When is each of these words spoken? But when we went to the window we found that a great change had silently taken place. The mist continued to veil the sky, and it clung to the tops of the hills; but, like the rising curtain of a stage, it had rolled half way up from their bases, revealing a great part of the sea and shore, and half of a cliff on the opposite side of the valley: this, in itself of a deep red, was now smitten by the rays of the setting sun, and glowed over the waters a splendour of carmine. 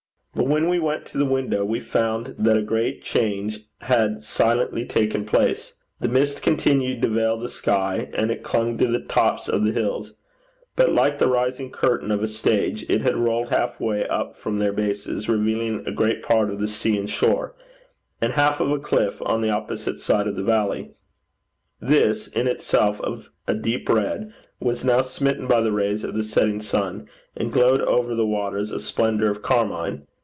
But 0.33 0.47
when 0.47 0.69
we 0.69 0.79
went 0.79 1.05
to 1.07 1.17
the 1.17 1.25
window 1.25 1.65
we 1.65 1.81
found 1.81 2.35
that 2.39 2.55
a 2.55 2.61
great 2.61 3.03
change 3.03 3.65
had 3.81 4.23
silently 4.23 4.85
taken 4.85 5.25
place. 5.25 5.73
The 5.99 6.07
mist 6.07 6.41
continued 6.41 7.01
to 7.01 7.09
veil 7.09 7.37
the 7.37 7.49
sky, 7.49 8.09
and 8.13 8.31
it 8.31 8.41
clung 8.41 8.77
to 8.77 8.87
the 8.87 9.01
tops 9.01 9.49
of 9.49 9.65
the 9.65 9.73
hills; 9.73 10.13
but, 10.77 10.93
like 10.93 11.19
the 11.19 11.27
rising 11.27 11.69
curtain 11.69 12.11
of 12.11 12.23
a 12.23 12.27
stage, 12.29 12.85
it 12.89 13.01
had 13.01 13.17
rolled 13.17 13.49
half 13.49 13.81
way 13.81 14.07
up 14.07 14.37
from 14.37 14.55
their 14.55 14.71
bases, 14.71 15.27
revealing 15.27 15.83
a 15.85 15.91
great 15.91 16.23
part 16.23 16.49
of 16.49 16.61
the 16.61 16.67
sea 16.67 16.97
and 16.97 17.09
shore, 17.09 17.53
and 18.21 18.31
half 18.33 18.61
of 18.61 18.71
a 18.71 18.79
cliff 18.79 19.21
on 19.23 19.41
the 19.41 19.49
opposite 19.49 19.99
side 19.99 20.27
of 20.27 20.37
the 20.37 20.43
valley: 20.43 20.91
this, 21.81 22.27
in 22.29 22.47
itself 22.47 23.01
of 23.01 23.29
a 23.47 23.53
deep 23.53 23.89
red, 23.89 24.31
was 24.61 24.85
now 24.85 25.01
smitten 25.01 25.45
by 25.45 25.59
the 25.59 25.73
rays 25.73 26.05
of 26.05 26.15
the 26.15 26.23
setting 26.23 26.61
sun, 26.61 27.05
and 27.35 27.51
glowed 27.51 27.81
over 27.81 28.15
the 28.15 28.25
waters 28.25 28.71
a 28.71 28.79
splendour 28.79 29.29
of 29.29 29.41
carmine. 29.41 30.07